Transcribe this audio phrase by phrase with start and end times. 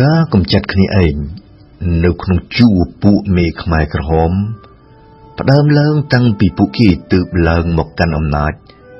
[0.00, 1.16] ការកំចាត់គ្នាឯង
[2.04, 4.32] នៅក្នុងជួរពួកមេខ្មែរក្រហម
[5.38, 8.52] ផ្ដើមឡើងតាំងពីពួកគេទើបឡើងមកកាន់អំណាច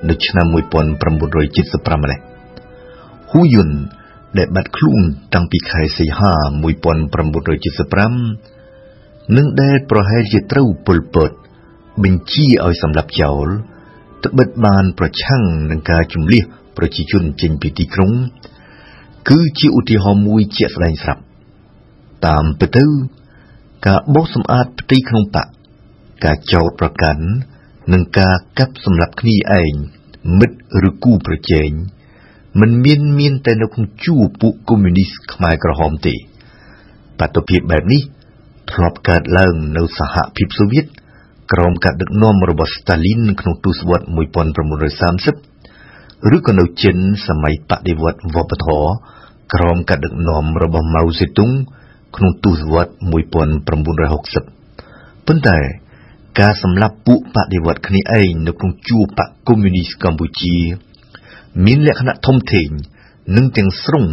[0.09, 2.19] នៅឆ្នាំ1975នេះ
[3.31, 3.71] ហ៊ូយុន
[4.39, 5.03] ដែលបាត់ខ្លួន
[5.35, 6.35] តាំងពីខែសីហា
[7.21, 11.31] 1975និងដែលប្រហែលជាត្រូវពលពត
[12.03, 13.47] បញ្ជាឲ្យសម្លាប់ចោល
[14.25, 16.43] ត្បិតបានប្រឆាំងនឹងការជំលះ
[16.77, 18.13] ប្រជាជនចេញពីទីក្រុង
[19.29, 21.23] គឺជាឧទាហរណ៍មួយជាក់ស្ដែងស្រាប់
[22.27, 22.85] តាមពិតទៅ
[23.87, 25.49] ការបោសសម្អាតផ្ទៃក្នុងបក
[26.25, 27.25] ការចោទប្រកាន់
[27.93, 29.73] និងការកាប់សម្លាប់គ្នាឯង
[30.39, 30.57] មិត្ត
[30.89, 31.71] ឬគូប្រជែង
[32.61, 36.15] មិនមានមានតែនៅក្នុងជួរពួកកុម្មុយនីសខ្មែរក្រហមទេ
[37.19, 38.03] បាតុភិបបែបនេះ
[38.73, 40.87] ធ្លាប់កើតឡើងនៅសហភាពសូវៀត
[41.53, 44.07] ក្រោមការដឹកនាំរបស់ស្តាលីនក្នុងទសវត្ស
[45.47, 45.52] 1930
[46.37, 48.89] ឬក៏នៅចិនសម័យបដិវត្តវប្បធម៌
[49.55, 51.51] ក្រោមការដឹកនាំរបស់ម៉ៅសេទុង
[52.17, 52.93] ក្នុងទសវត្ស
[53.33, 55.59] 1960ប៉ុន្តែ
[56.41, 60.57] ការសម្លាប់ពួកបដិវត្តគ្នាឯងនៅក្នុងជួរបកកុម្មុយនីសកម្ពុជា
[61.65, 62.69] មានលក្ខណៈធំធេង
[63.37, 64.07] និងទាំងស្រុង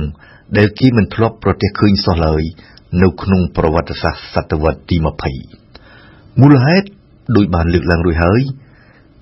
[0.57, 2.43] ដែលគេមិនធ្លាប់ប្រទះឃើញសោះឡើយ
[3.01, 4.97] នៅក្នុងប្រវត្តិសាស្ត្រសតវត្សទី
[5.69, 6.87] 20មូលហេតុ
[7.35, 8.41] ដោយបានលើកឡើងរួចហើយ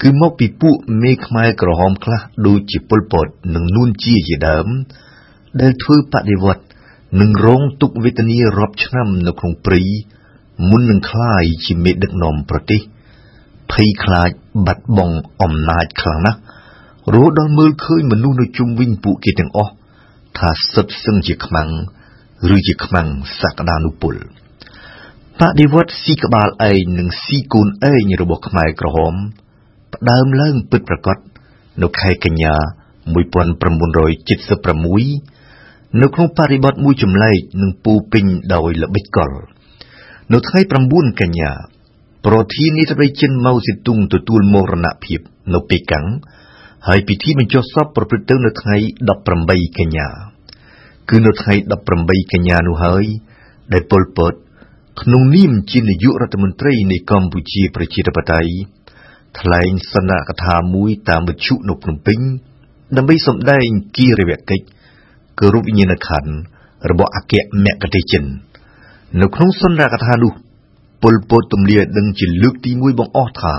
[0.02, 4.68] គឺមកពីពួកមេខ្មែរក្រហមខ្លះដូចជាប៉ុលពត និងនួនជាជាដើម
[5.62, 6.64] ដែលធ្វើបដិវត្ត
[7.22, 9.82] និងរងទុក្ខវេទនារាប់ឆ្នាំនៅក្នុងព្រៃ
[10.70, 12.82] មុននឹងក្លាយជាមេដឹកនាំប្រទេស
[13.72, 14.30] ភ័យខ្លាច
[14.66, 16.40] បាត់បង់អំណាចខ្លាំងណាស់
[17.14, 19.74] រហូតដល់មើលឃើញមនុស្សនៅជុំវិញពួកគេទាំងអស់
[20.38, 21.70] ថាសិតសឹងជាខ្មាំង
[22.56, 23.08] ឬជាខ្មាំង
[23.42, 24.16] សក្តានុពល
[25.40, 29.16] បដិវត្តស៊ីក្បាលឯងនិងស៊ីកូនឯងរបស់ខ្មែរក្រហម
[29.98, 31.18] ផ្ដើមឡើងពិតប្រាកដ
[31.82, 32.56] នៅខែកញ្ញា
[33.16, 39.32] 1976នៅក្នុងបរិបទមួយចម្លែកនិងពោពេញដោយល្បិចកល
[40.34, 40.60] នៅថ្ងៃ
[40.92, 41.52] 9កញ្ញា
[42.26, 45.20] ប្រធានាធិបតីចិនម៉ៅសេទុងទទួលមរណភាព
[45.54, 46.08] នៅប៉េកាំង
[46.88, 48.76] ហើយពិធីបញ្ចុះសពប្រព្រឹត្តទៅនៅថ្ងៃ
[49.28, 50.08] 18កញ្ញា
[51.10, 51.54] គឺនៅថ្ងៃ
[51.94, 53.06] 18កញ្ញានោះហើយ
[53.74, 54.34] ដែលប៉ុលពត
[55.02, 58.52] ក្នុងនាមជានាយករដ្ឋមន្ត្រីនៃកម្ពុជាប្រជាធិបតេយ្យ
[59.40, 62.20] ថ្លែងសន្និកថាមួយតាមវិទ្យុនៅភ្នំពេញ
[62.98, 63.68] ដើម្បីសម្ដែង
[63.98, 64.66] គិរិយកិច្ច
[65.40, 66.32] គោរពវិញ្ញាណក្ខន្ធ
[66.90, 67.34] របស់អគ្គ
[67.66, 68.24] មគ្គទេសចិន
[69.22, 70.34] នៅក្នុងសន្និកថានោះ
[71.04, 73.56] ពលពតទម្លាដឹងជាលើកទី1បង្អស់ថា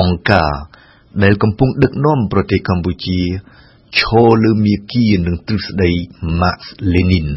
[0.00, 0.52] អង្គការ
[1.22, 3.20] ដែលកំពុងដឹកនាំប្រទេសកម្ពុជា
[3.98, 5.90] ឈរលើមាគ៌ានឹងទ្រឹស្ដី
[6.40, 6.60] Marx
[6.92, 7.28] Lenin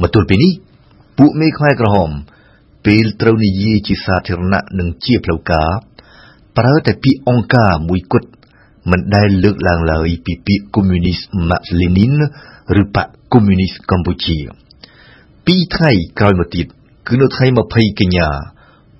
[0.00, 0.52] មកទល់ពេលនេះ
[1.18, 2.10] ពួកមេខ្មែរក្រហម
[2.86, 5.70] ពេលត្រូវនិយាយជាសាធារណៈនិងជាផ្លូវការ
[6.58, 8.28] ប្រើតែពាក្យអង្គការមួយគត់
[8.90, 11.18] មិនដែលលើកឡើងឡើយពីពាក្យកុម្មុយនីស
[11.48, 12.14] Marx Lenin
[12.82, 14.38] ឬបកកុម្មុយនីសកម្ពុជា
[15.46, 16.66] ពីរថ្ងៃក្រោយមកទៀត
[17.08, 18.28] គឺនៅថ្ងៃ20កញ្ញា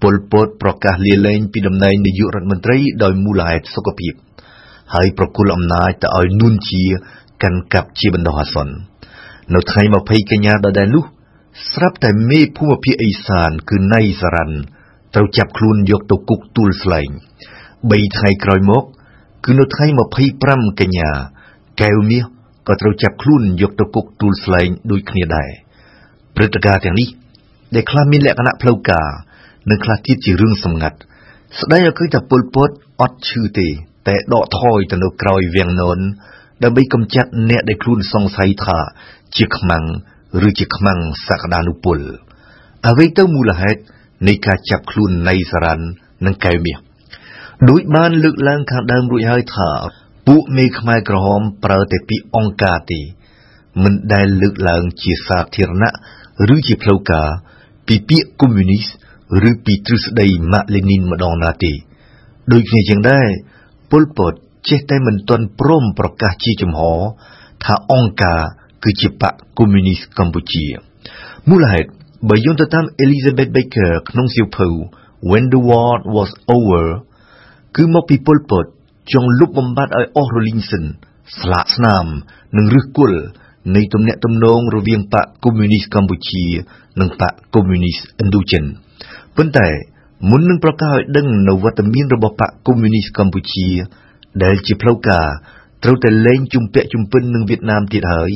[0.02, 4.12] ប៉ុលពតប្រកាសលាលែងពីតំណែងនាយករដ្ឋមន្ត្រីដោយមូលហេតុសុខភាព
[4.94, 6.84] ហើយប្រគល់អំណាចទៅឲ្យនួនជា
[7.42, 8.74] កាន់កាប់ជាបណ្ដោះអាសន្ន
[9.54, 11.04] នៅថ្ងៃ20កញ្ញាដដែលនោះ
[11.72, 14.56] ស្រាប់តែមេភូមិភាគឦសានគឺណៃសារ៉ាន់
[15.14, 17.10] ត្រូវចាប់ខ្លួនយកទៅគុកទួលស្លែង
[17.62, 18.84] 3ថ្ងៃក្រោយមក
[19.44, 19.86] គឺនៅថ្ងៃ
[20.28, 21.10] 25កញ្ញា
[21.80, 22.24] កែវមាស
[22.68, 25.50] ក៏ត្រូវចាប់ខ្លួនយកទៅគុកទួលស្លែងដូចគ្នាដែរ
[26.36, 27.08] ព្រឹត្តិការណ៍ទាំងនេះ
[27.74, 29.08] ដែលខ្លះមានលក្ខណៈផ្លូវការ
[29.70, 30.98] និងខ្លះទៀតជារឿងសម្ងាត់
[31.60, 32.70] ស្ដីឲ្យឃើញថាពលពត
[33.00, 33.68] អត់ឈឺទេ
[34.08, 35.98] តែដកថយទៅនៅក្រោយវាំងនន
[36.62, 38.78] ដើម្បីកម្ចាត់អ្នកដែលខ្លួនសង្ស័យថា
[39.36, 39.84] ជាខ្មាំង
[40.48, 41.98] ឬជាខ្មាំងសក្តានុពល
[42.88, 43.80] អ្វីទៅមូលហេតុ
[44.26, 45.84] នៃការចាប់ខ្លួនណៃសារ៉ាន់
[46.24, 46.78] និងកែវមាស
[47.70, 49.70] ដោយបានលើកឡើងខាងដើមរួចហើយថា
[50.28, 53.00] ពួកមេខ្មែរក្រហមប្រើតែពាក្យអង្គការទេ
[53.82, 55.92] មិនដែលលើកឡើងជាសាធារណៈ
[56.54, 57.28] ឬជាផ្លូវការ
[57.86, 58.86] ពីពាក្យកុម្មុយនីស
[59.50, 61.72] ឬពីទ្រឹស្ដីម៉ាក់លេនីនម្ដងណាទេ
[62.52, 63.28] ដូចគ្នាជាងដែរ
[63.90, 64.32] ពលពត
[64.68, 66.80] ចេះតែមិនទាន់ព្រមប្រកាសជាចំហ
[67.64, 68.40] ថាអង្គការ
[68.84, 70.66] គឺជាបកកុម្មុយនីសកម្ពុជា
[71.48, 71.88] មូលហេតុ
[72.28, 74.68] បើយោងទៅតាម Elizabeth Baker ក្នុងសៀវភៅ
[75.30, 76.86] When the War Was Over
[77.76, 78.66] គឺមកពីពលពត
[79.12, 80.84] ចង់លុបបំបាត់ឲ្យអស់រលីងសិន
[81.38, 82.06] ស្លាកស្នាម
[82.56, 83.20] និងឫសគល់
[83.74, 86.44] នៃទំនាក់ទំនងរវាងបកកុម្មុយនីសកម្ពុជា
[87.00, 88.64] និងបកកុម្មុយនីសឥណ្ឌូចិន
[89.36, 89.68] ប៉ុន្តែ
[90.30, 93.68] មុននឹងប្រកាសឲ្យដឹងនៅវត្តមានរបស់បកកុម្មុយនីសកម្ពុជា
[94.44, 95.26] ដែលជាផ្លូវការ
[95.82, 98.30] ត្រូវតែលែងជំពាក់ជំពិននឹងវៀតណាមទៀតហើយ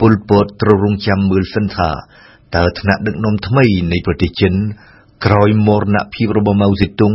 [0.00, 1.90] ពលពតត្រូវរងចាំមើលសិនថា
[2.56, 4.54] តើថ្នាក់ដឹកនាំថ្មីនៃប្រទេសចិន
[5.26, 7.12] ក្រោយមរណភាពរបស់ម៉ៅសេទុង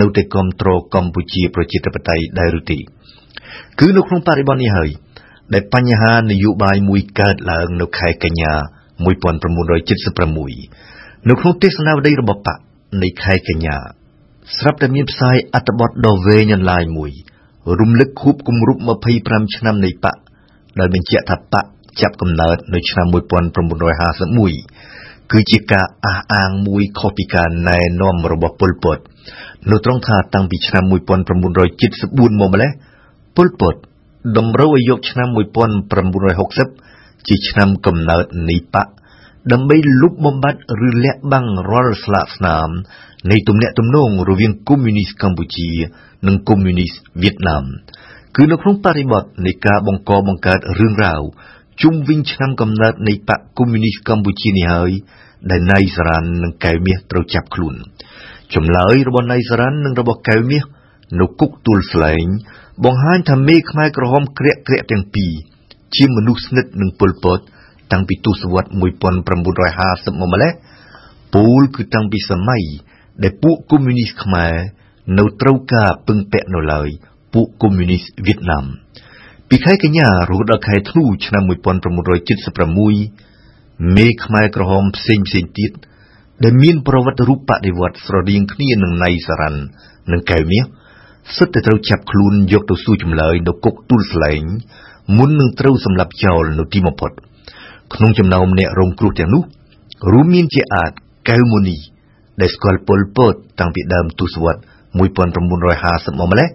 [0.00, 2.78] នៅតែគ្រប់គ្រងកម្ពុជាប្រជាធិបតេយ្យដែរឬទេ
[3.78, 4.90] គឺនៅក្នុងបរិបទនេះហើយ
[5.54, 8.52] ដែលបញ្ហានយោបាយមួយកើតឡើងនៅខែកញ្ញា
[9.00, 12.58] 1976នៅក្នុងទេសនាវដ្តីរបស់បក
[13.02, 13.76] នៃខែកញ្ញា
[14.58, 17.10] ស្រាប់តែមានផ្សាយអត្ថបទដ៏វែងអន្លាយមួយ
[17.80, 18.80] រំលឹកខួបគម្រប់
[19.18, 20.16] 25ឆ្នាំនៃបក
[20.80, 21.64] ដោយបញ្ជាក់ថាបក
[22.00, 28.98] ចាប់កំណើតនៅឆ្នាំ1951គឺជាការអះអាងមួយខុសពីការណែនាំរបស់ប៉ុលពត
[29.70, 31.02] នៅត្រង់ថាតាំងពីឆ្នាំ1974មក
[32.50, 32.70] ម្លេះ
[33.36, 33.74] ប៉ុលពត
[34.36, 35.28] តម្រូវឲ្យយកឆ្នាំ
[36.46, 38.88] 1960ជាឆ្នាំកំណើតនៃបក
[39.52, 42.68] ដើម្បីលុបបំបាត់ឬលាក់បាំងរាល់ស្លាកស្នាម
[43.30, 45.70] នៃទំនាក់ទំនងរវាងកុម្មុយនីសកម្ពុជា
[46.26, 47.64] និងកុម្មុយនីសវៀតណាម
[48.36, 51.20] គឺនៅក្នុងបរិបទនៃការបង្កបង្កើតរឿងរ៉ាវ
[51.82, 54.90] ជុំវិញឆ្នាំកំណើតនៃបកកុម្មុយនីសកម្ពុជានេះហើយ
[55.50, 57.74] ដែលណៃសារ៉ាន់និងកែវមាសត្រូវចាប់ខ្លួន
[58.54, 60.62] ចម្លើយរបស់ណៃសារ៉ាន់និងរបស់កែវមាស
[61.20, 62.26] នៅគុកទួលស្លែង
[62.84, 65.32] បង្ហាញថាមេខ្មែរក្រហមក្រាក់ក្រាក់ទាំងពីរ
[65.96, 67.38] ជាមនុស្សស្និទ្ធនឹងពលពត
[67.92, 70.52] តាំងពីទសវត្សរ៍1950មកម្លេះ
[71.34, 72.62] ពូលគឺតាំងពីសម័យ
[73.22, 74.54] ដែលពួកកុម្មុយនីសខ្មែរ
[75.18, 76.88] នៅត្រូវការពឹងពាក់នៅឡើយ
[77.34, 78.64] ពួកកុម្មុយនីសវៀតណាម
[79.52, 85.70] ពីខែកញ្ញារហូតដល់ខែធ្នូឆ្នាំ1976មេខ្មែរក្រហមផ្សេងផ្សេងទៀត
[86.44, 89.60] ដែលមានប្រវត្តិរូបបដិវត្តស្រដៀងគ្នានឹងណៃសារ៉ាន់
[90.12, 90.64] និងកែវមាស
[91.36, 94.42] សុទ្ធតែត្រូវចាប់ខ្លួនយកទៅសួរចម្លើយនៅគុកទួលស្លែង
[95.16, 97.10] មុននឹងត្រូវសម្លាប់ចោលនៅទីបំផុត
[97.94, 99.42] ក្នុងចំណោមអ្នករងគ្រោះទាំងនោះ
[100.12, 100.90] រួមមានជាអាច
[101.28, 101.76] កែវមូនី
[102.40, 104.62] ដែលស្គាល់ពលពតតាំងពីដើមទសវត្សរ៍
[104.98, 105.54] 1950មក
[106.30, 106.48] ម្លេះ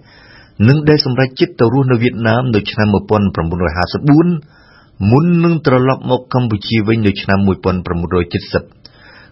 [0.68, 7.50] និងដែលសម្រេចចិត្តទៅរស់នៅវៀតណាមនៅឆ្នាំ1954មុននឹងត្រឡប់មកកម្ពុជាវិញនៅឆ្នាំ1970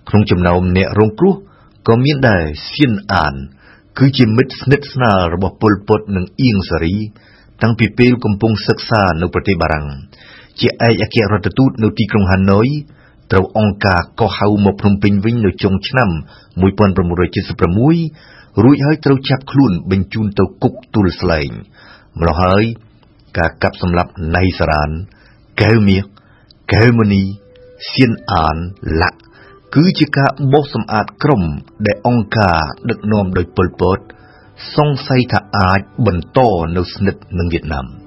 [0.10, 1.36] ក្នុងចំណោមអ្នករងគ្រោះ
[1.88, 2.44] ក៏មានដែរ
[2.74, 3.34] សៀនអាន
[3.98, 6.98] គឺជាមិត្តស្និទ្ធស្នាលរបស់ពលពតនិងអៀងសារី
[7.62, 9.88] តាំងពីពេលកំពុងសិក្សានៅប្រទេសបារាំង
[10.60, 12.68] ជាឯកអគ្គរដ្ឋទូតនៅទីក្រុងហាណូយ
[13.32, 16.10] ត្រូវអង្គការកោះហៅមកភ្នំពេញវិញនៅចុងឆ្នាំ
[16.62, 21.52] 1976 រួចហើយត្រូវចាប់ខ្លួនបញ្ជូនទៅគុកទួលស្លែង
[22.20, 22.64] ម្ល៉េះហើយ
[23.38, 24.90] ការកាប់សម្លាប់ណៃសារ៉ាន
[25.62, 26.04] កែវមាស
[26.74, 27.24] កែវមនី
[27.92, 28.58] សៀនអាន
[29.02, 29.20] លាក់
[29.76, 31.44] គឺជាការបោសសម្អាតក្រុម
[31.86, 32.60] ដែលអង្គការ
[32.90, 34.00] ដឹកនាំដោយប៉ុលពត
[34.76, 36.40] សង្ស័យថាអាចបន្ត
[36.76, 38.03] នៅស្និទ្ធនឹងវៀតណាម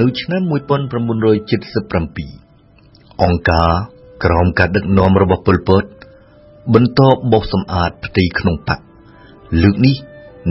[0.00, 3.70] នៅឆ្នាំ1977អង្គការ
[4.24, 5.84] ក្រោមការដឹកនាំរបស់ប៉ុលពត
[6.74, 7.00] បន្ត
[7.32, 8.80] បោសសម្អាតផ្ទៃក្នុងបក
[9.62, 9.96] លើកនេះ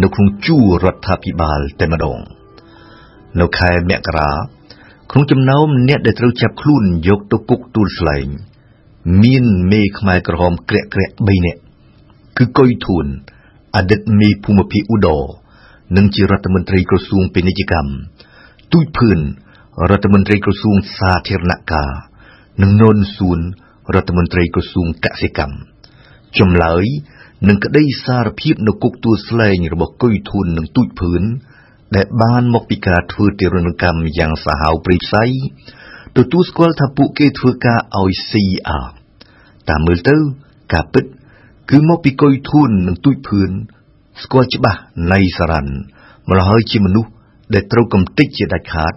[0.01, 2.19] នៅក្នុងជួររដ្ឋាភិបាលតែម្ដង
[3.39, 4.31] នៅខែមករា
[5.11, 8.27] ក្នុងចំណោមអ្នកដែលត្រូវចាប់ខ្លួនយកទៅគុកទួលស្លែង
[9.23, 11.61] មានមេខ្មែរក្រហមក្រាក់ក្រាក់3នាក់
[12.37, 13.05] គឺកុយធួន
[13.75, 15.23] អតីតមេភូមិភាគឧដរ
[15.97, 17.89] និងជារដ្ឋមន្ត្រីក្រសួងពាណិជ្ជកម្ម
[18.73, 19.19] ទូចភឿន
[19.89, 21.91] រដ្ឋមន្ត្រីក្រសួងសាធារណការ
[22.61, 23.39] និងននសួន
[23.93, 25.57] រដ្ឋមន្ត្រីក្រសួងកសិកម្ម
[26.37, 26.83] ចម្លើយ
[27.47, 31.21] នឹងក្តីសារភាពនៅគុកទួលស្លែងរបស់កុយធួននិងទូចភឿន
[31.95, 35.23] ដែលបានមកពីការធ្វើទារុណកម្មយ៉ាងសាហាវព្រៃផ្សៃ
[36.17, 38.85] ទទួលស្គាល់ថាពួកគេធ្វើការឲ្យ CR
[39.69, 40.15] តាមមើលទៅ
[40.73, 41.05] ការពិត
[41.69, 43.49] គឺមកពីកុយធួននិងទូចភឿន
[44.23, 44.79] ស្គាល់ច្បាស់
[45.13, 45.73] នៃសារ៉ាន់
[46.29, 47.11] ម្ល៉េះហើយជាមនុស្ស
[47.53, 48.93] ដែលត្រូវកំទេចជាដាច់ខាត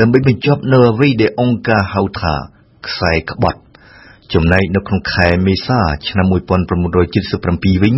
[0.00, 2.34] ដើម្បីបញ្ចប់នៅអ្វីដែលអង្គការហៅថា
[2.86, 3.60] ខ្សែក្បត់
[4.32, 7.96] ចំណែកនៅក្នុងខែមេសាឆ្នាំ1977វិញ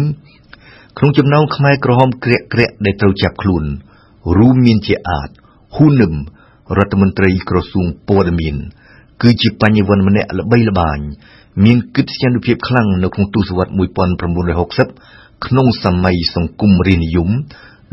[0.98, 3.64] ក្នុងចំណោមខ្មែរក្រហមក្រាក់ក្រាក់ដែលត្រូវចាប់ខ្លួន
[4.38, 5.28] រួមមានជាអាច
[5.76, 6.14] ហ៊ូនឹម
[6.78, 8.56] រដ្ឋមន្ត្រីក្រសួងព័ត៌មាន
[9.22, 10.98] គឺជាបញ្ញវន្តម្នាក់ល្បីល្បាញ
[11.64, 13.74] មានកិត្តិយសភាពខ្លាំងនៅក្នុងទសវត្សរ៍
[14.78, 17.28] 1960ក្នុងសម័យសង្គមរាជនិយម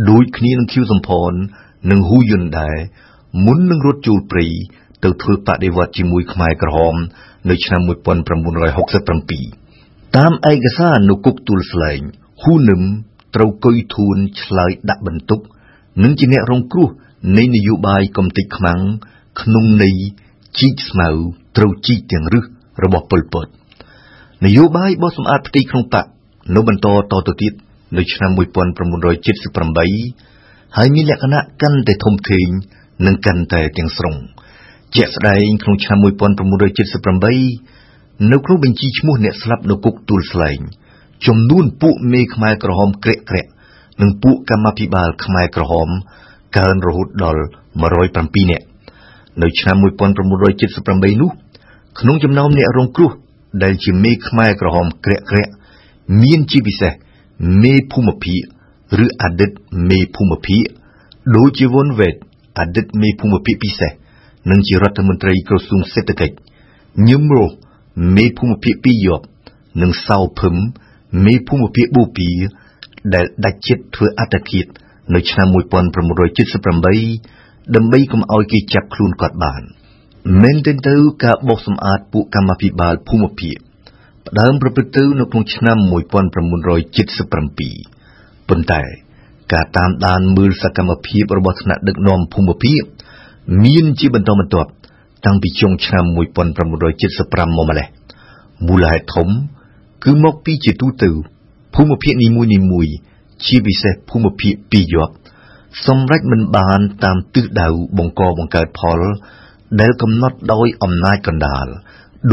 [0.10, 1.34] ដូចគ្នានឹងខៀវសំផន
[1.90, 2.78] និងហ៊ូយុនដែរ
[3.46, 4.48] មុននឹងរត់ចូលព្រៃ
[5.04, 6.96] ទៅធ្វើបដិវត្តជាមួយខ្មែរក្រហម
[7.50, 7.92] នៅឆ្នាំ1967
[10.18, 12.00] តាមឯកសារនៅគុកទួលស្លែង
[12.44, 12.82] ហ៊ូនឹម
[13.36, 15.40] ត្រូវកុយធួនឆ្លើយដាក់បន្ទុក
[16.04, 16.90] និងជាអ្នករងគ្រោះ
[17.38, 18.80] នៃនយោបាយកំទេចខ្មាំង
[19.42, 19.96] ក្នុងន័យ
[20.60, 21.10] ជីកស្មៅ
[21.58, 22.46] ត្រូវជីកទាំងរឹស
[22.84, 23.48] របស់ប៉ុលពត
[24.46, 26.06] នយោបាយបោះសម្អាតផ្ទៃក្នុងបក
[26.56, 27.54] នៅបន្តតទៅទៀត
[27.98, 28.40] នៅឆ្នាំ1978
[30.78, 32.48] ហើយមានលក្ខណៈកាន់តែធំធេង
[33.06, 34.16] និងកាន់តែទាំងស្រុង
[34.96, 40.60] ជាក់ស្ដែងក្នុងឆ្នាំ1978នៅក្នុងបញ្ជីឈ្មោះអ្នកស្លាប់នៅគុកទួលស្លែង
[41.28, 43.50] ចំនួនពួកមេខ្មែរក្រហមក្រាក់ក្រាក់
[44.02, 45.90] និងពួកកម្មាភិបាលខ្មែរក្រហម
[46.58, 47.42] កើនរហូតដល់
[47.82, 48.66] 107នាក់
[49.42, 51.30] នៅឆ្នាំ1978នោះ
[52.00, 53.12] ក្នុងចំណោមអ្នករងគ្រោះ
[53.64, 55.52] ដែលជាមេខ្មែរក្រហមក្រាក់ក្រាក់
[56.22, 56.92] មានជាពិសេស
[57.64, 58.42] មេភូមិភាគ
[59.04, 59.52] ឬអតីត
[59.90, 60.64] មេភូមិភាគ
[61.36, 62.16] ដូចជាវុនវេត
[62.60, 63.92] អតីតមេភូមិភាគពិសេស
[64.52, 66.36] និងជារដ្ឋមន្ត្រីក្រសួងសេដ្ឋកិច្ច
[67.10, 67.56] ញឹមរស់
[68.16, 69.26] មេភូមិភាគពីរយប់
[69.82, 70.56] និងសៅភឹម
[71.26, 72.30] មេភូមិភាគបូពី
[73.14, 74.66] ដែលដាច់ចិត្តធ្វើអត្តឃាត
[75.16, 75.56] នៅឆ្នាំ1978
[77.76, 79.62] ដើម្បីកុំឲ្យគេចាប់ខ្លួនគាត់បាន
[80.42, 83.56] មែនទែនទៅការបោសសម្អាតពួកកម្មាភិបាលភូមិភាគ
[84.28, 85.90] ផ្ដើមប្រព្រឹត្តទៅនៅក្នុងឆ្នាំ1977
[88.50, 88.82] ប៉ុន្តែ
[89.54, 92.82] ការតាមដានមើលសកម្មភាពរបស់ថ្នាក់ដឹកនាំភូមិភាគ
[93.64, 94.70] មានជាបន្តបន្ទាប់
[95.26, 96.06] តាំងពីចុងឆ្នាំ
[96.72, 97.88] 1975មកម្លេះ
[98.68, 99.28] មូលហេតុធំ
[100.04, 101.10] គឺមកពីជាទូទៅ
[101.76, 102.28] ភូមិភាគនី
[102.72, 102.94] មួយៗ
[103.46, 105.14] ជាពិសេសភូមិភាគពីរយប់
[105.86, 107.68] សម្រេចមិនបានតាមទិសដៅ
[107.98, 109.00] បង្កបង្កើតផល
[109.82, 111.68] ដែលកំណត់ដោយអំណាចកណ្ដាល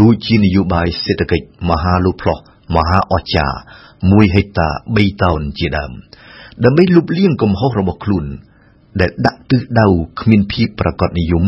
[0.00, 2.38] ដូចជានយោបាយសេដ្ឋកិច្ចមហាលូផ្លោះ
[2.76, 3.58] មហាអស្ចារ្យ
[4.02, 5.92] 1ហិកតា3តោនជាដើម
[6.64, 8.26] ដើម្បីលុបលាងកំហុសរបស់ខ្លួន
[9.00, 9.86] ដែលដាក់ទិសដៅ
[10.20, 11.44] គ្មានភាពប្រកបនិយម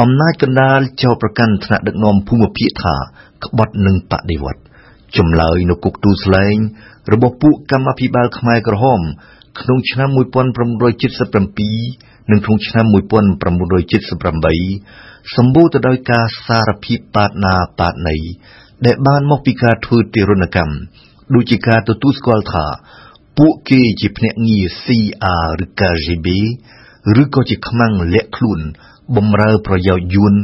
[0.00, 2.96] អំណាចកណ្ដាលចោទប្រកាន់ថ្នាក់ដឹកនាំភូមិភាគថា
[3.44, 4.60] ក្បត់នឹងបដិវត្ត
[5.16, 6.56] ចម្លើយនៅគុកទូស្លែង
[7.12, 9.00] របស់ពួកកម្មាភិបាលខ្មែរក្រហម
[9.60, 12.94] ក្នុងឆ្នាំ1977និងក្នុងឆ្នាំ1978
[15.36, 18.18] សម្បូរទៅដោយការសារភាពបាតណាបាតណី
[18.86, 20.74] ដែលបានមកពីការធ្វើទារុណកម្ម
[21.34, 22.66] ដូចជាការទទួលស្គាល់ថា
[23.38, 26.28] ពួកគេជាភ្នាក់ងារ CR ឬ KGB
[27.22, 28.60] ឬក៏ជាខ្មាំងលាក់ខ្លួន
[29.16, 30.34] បំរើប្រយោជន៍យួន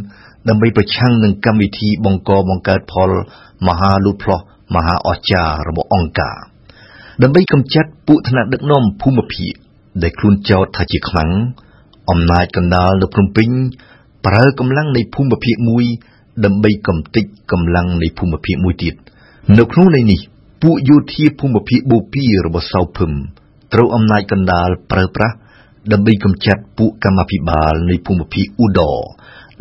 [0.48, 3.10] ដើម្បីប្រឆាំងនឹងកម្មវិធីបង្កបង្កើតផល
[3.66, 4.40] មហាលូតផ្លោះ
[4.74, 6.36] មហាអស្ចារ្យរបស់អង្គការ
[7.22, 9.52] ដើម្បីកម្ចាត់ពួកថ្នាក់ដឹកនាំភូមិភាគ
[10.02, 11.30] ដែលខ្លួនចោទថាជាខ្មាំង
[12.10, 13.48] អំណាចកណ្ដាលនៅភ្នំពេញ
[14.26, 15.84] ប្រើកម្លាំងនៃភូមិភាគមួយ
[16.44, 18.94] ដើម្បីកំទេចកម្លាំងនៃភូមិភាគមួយទៀត
[19.58, 20.20] នៅក្នុងន័យនេះ
[20.68, 23.10] ពួកយោធាភូមិភាគបូព៌ារបស់សៅភឹម
[23.72, 25.36] ត្រូវអំណាចកណ្ដាលប្រើប្រាស់
[25.92, 28.98] ដើម្បីកម្ចាត់ពួកកម្មាភិបាលនៃភូមិភាគអ៊ូដរ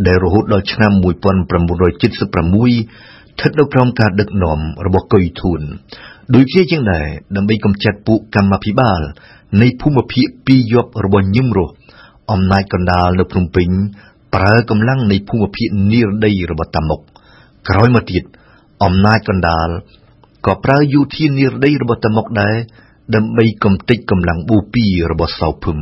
[0.05, 1.03] ដែលរហូតដល់ឆ្នាំ1976
[2.19, 5.62] ស្ថិតនៅក្រោមការដឹកនាំរបស់កុយធួន
[6.35, 9.01] ដូចជាជាងដែរដើម្បីកម្ចាត់ពួកកម្មាភិបាល
[9.62, 11.74] នៃភូមិភាគពីរយប់របស់ញឹមរស់
[12.31, 13.69] អំណាចកណ្ដាលនៅភ្នំពេញ
[14.35, 17.00] ប្រើកម្លាំងនៃភូមិភាគនិរដីរបស់តាមុក
[17.69, 18.24] ក្រោយមកទៀត
[18.83, 19.69] អំណាចកណ្ដាល
[20.45, 22.55] ក៏ប្រើយោធានិរដីរបស់តាមុកដែរ
[23.15, 25.77] ដើម្បីកំទេចកម្លាំងបូពីរបស់សៅភឹម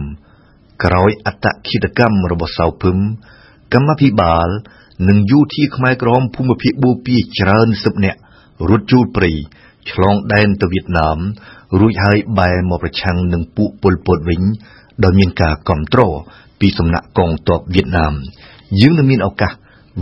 [0.83, 2.97] ក្រោយអត្តឃាតកម្មរបស់សៅភឹម
[3.73, 4.49] កម្មាភិបាល
[5.09, 8.19] និងយោធាខ្មែរក្រមភូមិភាគបូព៌ាច្រើនសិបនាក់
[8.69, 9.31] រត់ចូលព្រៃ
[9.91, 11.17] ឆ្លងដែនទៅវៀតណាម
[11.79, 14.41] រួចហើយបែរមកប្រឆាំងនឹងពួកពលពតវិញ
[15.03, 16.13] ដោយមានការគ្រប់គ្រង
[16.59, 18.13] ពីសំណាក់កងទ័ពវៀតណាម
[18.81, 19.51] យើងនឹងមានឱកាស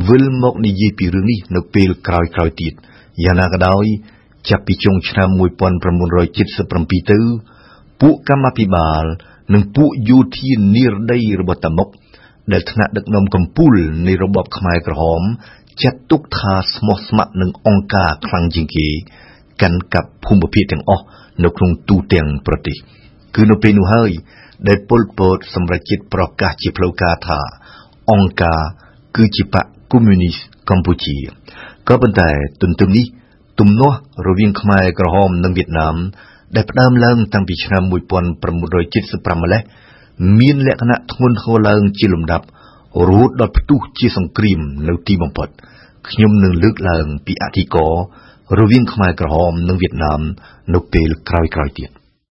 [0.08, 2.74] វិលមកនិយាយពីរឿងនេះនៅពេលក្រោយៗទៀត
[3.24, 3.86] យ៉ាងណាក៏ដោយ
[4.50, 7.20] ចាប់ពីចុងឆ្នាំ1977ទៅ
[8.02, 9.04] ពួកកម្មាភិបាល
[9.54, 11.88] និងពួកយោធានិរដីរបស់តាមុក
[12.52, 15.22] ដែលថ្នាក់ដឹកនាំកម្ពុជានៃរបបខ្មែរក្រហម
[15.82, 18.88] ចាត់ទុកថាស្មោះស្ម័គ្រនឹងអង្គការខ្លាំងជាងគេ
[19.62, 21.06] កាន់កាប់ភូមិភាគទាំងអស់
[21.44, 22.76] នៅក្នុងទូទាំងប្រទេស
[23.36, 24.12] គឺនៅពេលនោះហើយ
[24.68, 27.40] ដែលពលពតសម្រេចចិត្តប្រកាសជាផ្លូវការថា
[28.12, 28.62] អង្គការ
[29.16, 30.36] គឺជាបកកុម្មុយនីស
[30.70, 31.16] កម្ពុជា
[31.88, 32.30] ក៏ប៉ុន្តែ
[32.62, 33.06] ទន្ទឹមនេះ
[33.60, 35.96] ទំនាស់រវាងខ្មែរក្រហមនិងវៀតណាម
[36.56, 39.62] ដែលផ្ដើមឡើងតាំងពីឆ្នាំ1975ម្លេះ
[40.40, 42.46] មានលក្ខណៈធ្ងន់ធ្ងរឡើងជាលំដាប់
[43.08, 45.50] រហូតដល់ផ្ទុះជាសង្គ្រាមនៅទីបំផុត
[46.10, 47.94] ខ្ញុំនឹងលើកឡើងពីអធិករ
[48.60, 50.22] រវាងខ្មែរក្រហមនិងវៀតណាម
[50.74, 51.90] នៅពេលក្រោយៗទៀត